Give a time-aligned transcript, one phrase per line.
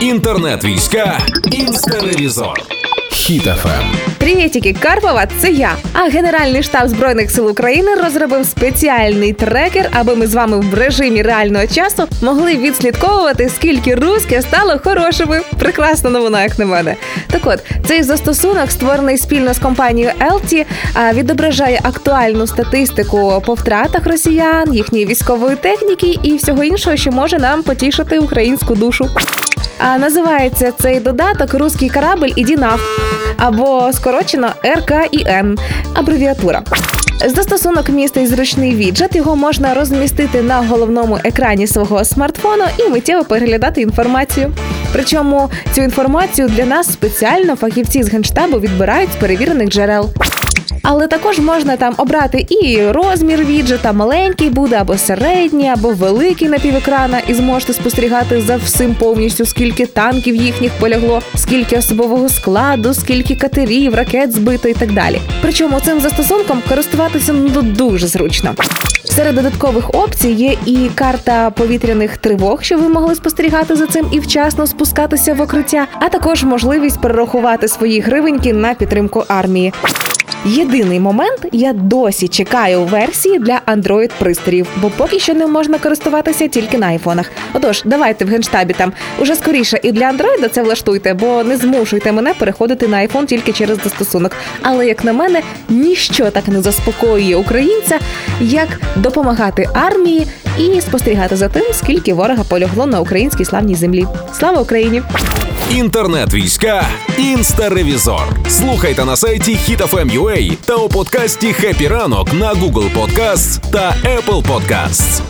[0.00, 1.18] Інтернет-війська
[1.52, 2.62] Інстаревізор.
[3.12, 3.84] Hit FM.
[4.18, 5.72] Привітики, Карпова, це я.
[5.92, 11.22] А Генеральний штаб збройних сил України розробив спеціальний трекер, аби ми з вами в режимі
[11.22, 15.40] реального часу могли відслідковувати, скільки руське стали хорошими.
[15.58, 16.96] Прекрасна новина, як на мене.
[17.30, 20.66] Так от цей застосунок, створений спільно з компанією Елті,
[21.12, 27.62] відображає актуальну статистику по втратах росіян, їхньої військової техніки і всього іншого, що може нам
[27.62, 29.08] потішити українську душу.
[29.82, 32.80] А називається цей додаток Руський корабль іді нах
[33.36, 35.58] або скорочено РКІН,
[35.94, 36.62] абревіатура.
[37.26, 39.16] Застосунок містить зручний віджет.
[39.16, 44.52] Його можна розмістити на головному екрані свого смартфону і миттєво переглядати інформацію.
[44.92, 50.10] Причому цю інформацію для нас спеціально фахівці з генштабу відбирають з перевірених джерел.
[50.82, 57.18] Але також можна там обрати і розмір віджета, маленький буде, або середній, або великий напівекрана,
[57.28, 63.94] і зможете спостерігати за всім повністю, скільки танків їхніх полягло, скільки особового складу, скільки катерів,
[63.94, 65.20] ракет збито і так далі.
[65.42, 68.54] Причому цим застосунком користуватися ну дуже зручно.
[69.04, 74.20] Серед додаткових опцій є і карта повітряних тривог, щоб ви могли спостерігати за цим і
[74.20, 79.72] вчасно спускатися в укриття, а також можливість перерахувати свої гривеньки на підтримку армії.
[80.44, 86.48] Єдиний момент я досі чекаю версії для android пристроїв, бо поки що не можна користуватися
[86.48, 87.30] тільки на айфонах.
[87.54, 92.12] Отож, давайте в генштабі там уже скоріше і для андроїда це влаштуйте, бо не змушуйте
[92.12, 94.32] мене переходити на айфон тільки через застосунок.
[94.62, 97.98] Але як на мене, ніщо так не заспокоює українця,
[98.40, 100.26] як допомагати армії
[100.58, 104.06] і спостерігати за тим, скільки ворога полягло на українській славній землі.
[104.32, 105.02] Слава Україні!
[105.70, 108.22] Інтернет-війська інстаревізор.
[108.48, 115.29] Слухайте на сайті HitFM.ua та у подкасті «Happy ранок» на Google Podcasts та Apple Podcasts.